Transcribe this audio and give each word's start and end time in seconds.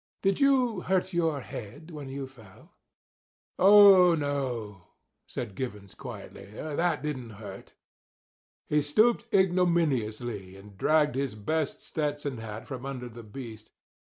Did 0.23 0.39
you 0.39 0.79
hurt 0.81 1.13
your 1.13 1.41
head 1.41 1.91
when 1.91 2.09
you 2.09 2.25
fell?" 2.25 2.71
"Oh, 3.59 4.15
no," 4.15 4.87
said 5.27 5.53
Givens, 5.53 5.93
quietly; 5.93 6.45
"that 6.55 7.03
didn't 7.03 7.29
hurt." 7.37 7.75
He 8.65 8.81
stooped 8.81 9.31
ignominiously 9.31 10.55
and 10.55 10.75
dragged 10.75 11.13
his 11.13 11.35
best 11.35 11.81
Stetson 11.81 12.39
hat 12.39 12.65
from 12.65 12.83
under 12.83 13.09
the 13.09 13.21
beast. 13.21 13.69